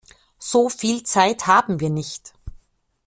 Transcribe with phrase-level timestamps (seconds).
[0.39, 2.33] So viel Zeit haben wir nicht!